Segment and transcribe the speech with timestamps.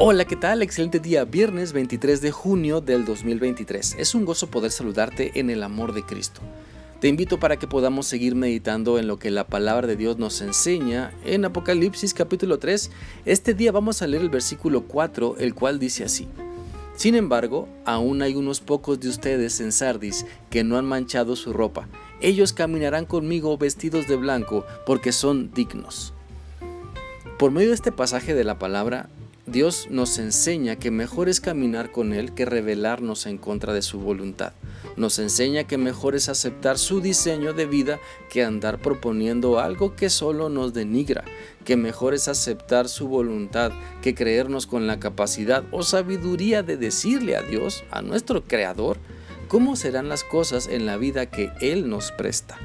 [0.00, 0.62] Hola, ¿qué tal?
[0.62, 3.96] Excelente día, viernes 23 de junio del 2023.
[3.98, 6.40] Es un gozo poder saludarte en el amor de Cristo.
[7.00, 10.40] Te invito para que podamos seguir meditando en lo que la palabra de Dios nos
[10.40, 12.92] enseña en Apocalipsis capítulo 3.
[13.24, 16.28] Este día vamos a leer el versículo 4, el cual dice así.
[16.94, 21.52] Sin embargo, aún hay unos pocos de ustedes en Sardis que no han manchado su
[21.52, 21.88] ropa.
[22.20, 26.14] Ellos caminarán conmigo vestidos de blanco porque son dignos.
[27.36, 29.08] Por medio de este pasaje de la palabra,
[29.50, 33.98] Dios nos enseña que mejor es caminar con Él que rebelarnos en contra de su
[33.98, 34.52] voluntad.
[34.96, 37.98] Nos enseña que mejor es aceptar su diseño de vida
[38.28, 41.24] que andar proponiendo algo que solo nos denigra,
[41.64, 43.72] que mejor es aceptar su voluntad
[44.02, 48.98] que creernos con la capacidad o sabiduría de decirle a Dios, a nuestro Creador,
[49.48, 52.58] cómo serán las cosas en la vida que Él nos presta.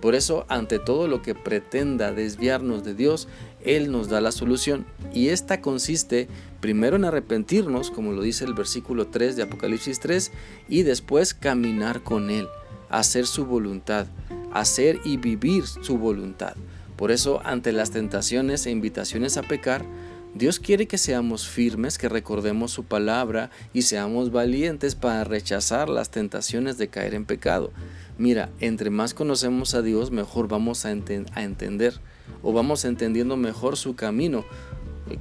[0.00, 3.28] Por eso, ante todo lo que pretenda desviarnos de Dios,
[3.64, 4.86] Él nos da la solución.
[5.12, 6.28] Y esta consiste
[6.60, 10.32] primero en arrepentirnos, como lo dice el versículo 3 de Apocalipsis 3,
[10.68, 12.48] y después caminar con Él,
[12.88, 14.06] hacer su voluntad,
[14.52, 16.54] hacer y vivir su voluntad.
[16.96, 19.84] Por eso, ante las tentaciones e invitaciones a pecar,
[20.34, 26.10] Dios quiere que seamos firmes, que recordemos su palabra y seamos valientes para rechazar las
[26.10, 27.72] tentaciones de caer en pecado.
[28.16, 31.94] Mira, entre más conocemos a Dios, mejor vamos a, entender
[32.42, 34.44] o vamos entendiendo mejor su camino,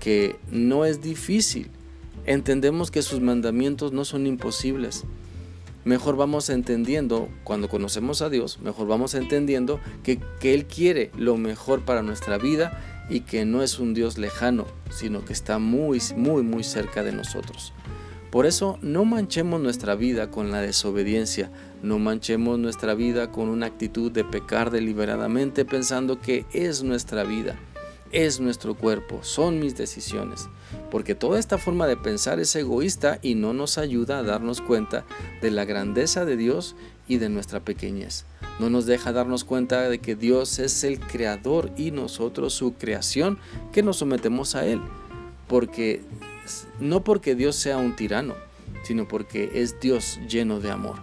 [0.00, 1.70] que no es difícil.
[2.24, 5.04] Entendemos que sus mandamientos no son imposibles.
[5.84, 11.84] Mejor vamos entendiendo, cuando conocemos a Dios, mejor vamos entendiendo que, Él quiere lo mejor
[11.84, 16.42] para nuestra vida y que no es un Dios lejano, sino que está muy, muy,
[16.42, 17.72] muy cerca de nosotros.
[18.30, 23.66] Por eso no manchemos nuestra vida con la desobediencia, no manchemos nuestra vida con una
[23.66, 27.56] actitud de pecar deliberadamente pensando que es nuestra vida,
[28.10, 30.48] es nuestro cuerpo, son mis decisiones,
[30.90, 35.04] porque toda esta forma de pensar es egoísta y no nos ayuda a darnos cuenta
[35.40, 36.74] de la grandeza de Dios
[37.06, 38.24] y de nuestra pequeñez
[38.58, 43.38] no nos deja darnos cuenta de que Dios es el creador y nosotros su creación
[43.72, 44.80] que nos sometemos a Él.
[45.48, 46.02] Porque
[46.80, 48.34] no porque Dios sea un tirano,
[48.82, 50.96] sino porque es Dios lleno de amor.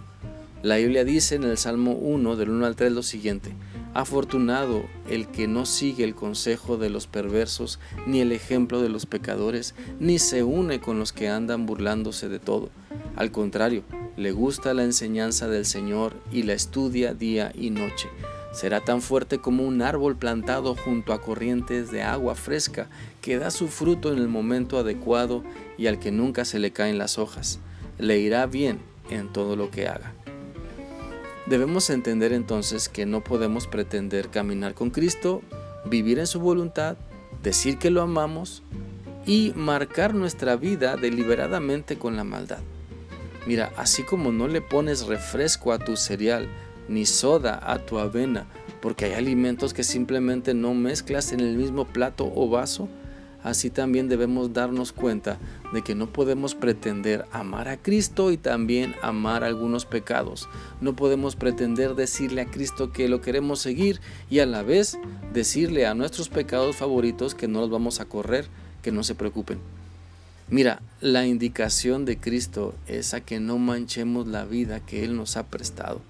[0.62, 3.52] La Biblia dice en el Salmo 1 del 1 al 3 lo siguiente,
[3.94, 9.04] Afortunado el que no sigue el consejo de los perversos, ni el ejemplo de los
[9.04, 12.70] pecadores, ni se une con los que andan burlándose de todo.
[13.16, 13.82] Al contrario,
[14.16, 18.08] le gusta la enseñanza del Señor y la estudia día y noche.
[18.52, 22.88] Será tan fuerte como un árbol plantado junto a corrientes de agua fresca
[23.22, 25.42] que da su fruto en el momento adecuado
[25.78, 27.60] y al que nunca se le caen las hojas.
[27.98, 30.12] Le irá bien en todo lo que haga.
[31.46, 35.42] Debemos entender entonces que no podemos pretender caminar con Cristo,
[35.86, 36.96] vivir en su voluntad,
[37.42, 38.62] decir que lo amamos
[39.26, 42.60] y marcar nuestra vida deliberadamente con la maldad.
[43.46, 46.48] Mira, así como no le pones refresco a tu cereal,
[46.88, 48.46] ni soda a tu avena,
[48.80, 52.88] porque hay alimentos que simplemente no mezclas en el mismo plato o vaso,
[53.42, 55.38] así también debemos darnos cuenta
[55.72, 60.48] de que no podemos pretender amar a Cristo y también amar algunos pecados.
[60.80, 64.98] No podemos pretender decirle a Cristo que lo queremos seguir y a la vez
[65.32, 68.46] decirle a nuestros pecados favoritos que no los vamos a correr,
[68.82, 69.81] que no se preocupen.
[70.48, 75.36] Mira, la indicación de Cristo es a que no manchemos la vida que Él nos
[75.36, 76.00] ha prestado.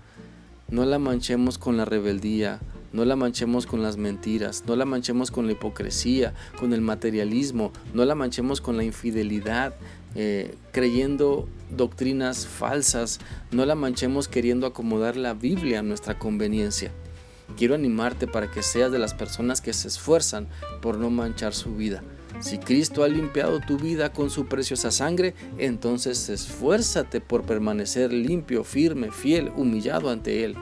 [0.68, 2.60] No la manchemos con la rebeldía,
[2.92, 7.72] no la manchemos con las mentiras, no la manchemos con la hipocresía, con el materialismo,
[7.94, 9.74] no la manchemos con la infidelidad,
[10.14, 13.18] eh, creyendo doctrinas falsas,
[13.50, 16.90] no la manchemos queriendo acomodar la Biblia a nuestra conveniencia.
[17.56, 20.48] Quiero animarte para que seas de las personas que se esfuerzan
[20.80, 22.02] por no manchar su vida.
[22.40, 28.64] Si Cristo ha limpiado tu vida con su preciosa sangre, entonces esfuérzate por permanecer limpio,
[28.64, 30.56] firme, fiel, humillado ante Él.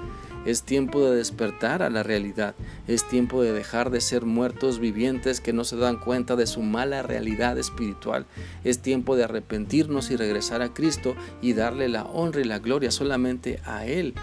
[0.47, 2.55] Es tiempo de despertar a la realidad.
[2.89, 6.63] Es tiempo de dejar de ser muertos vivientes que no se dan cuenta de su
[6.63, 8.25] mala realidad espiritual.
[8.65, 12.91] Es tiempo de arrepentirnos y regresar a Cristo y darle la honra y la gloria
[12.91, 14.15] solamente a Él,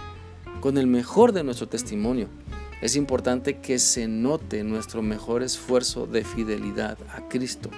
[0.59, 2.29] con el mejor de nuestro testimonio.
[2.79, 7.71] Es importante que se note nuestro mejor esfuerzo de fidelidad a Cristo.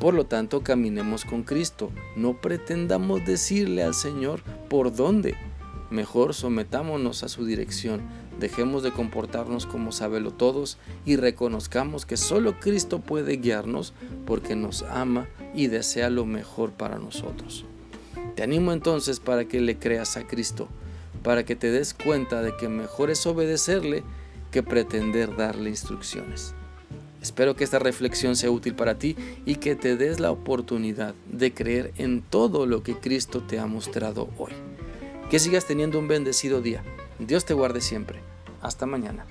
[0.00, 1.90] Por lo tanto, caminemos con Cristo.
[2.16, 4.40] No pretendamos decirle al Señor
[4.70, 5.34] por dónde.
[5.90, 8.00] Mejor sometámonos a su dirección.
[8.40, 13.92] Dejemos de comportarnos como sábelo todos y reconozcamos que solo Cristo puede guiarnos
[14.24, 17.64] porque nos ama y desea lo mejor para nosotros.
[18.34, 20.68] Te animo entonces para que le creas a Cristo,
[21.24, 24.04] para que te des cuenta de que mejor es obedecerle
[24.50, 26.54] que pretender darle instrucciones.
[27.20, 31.52] Espero que esta reflexión sea útil para ti y que te des la oportunidad de
[31.52, 34.52] creer en todo lo que Cristo te ha mostrado hoy.
[35.30, 36.82] Que sigas teniendo un bendecido día.
[37.18, 38.20] Dios te guarde siempre.
[38.62, 39.26] Hasta mañana.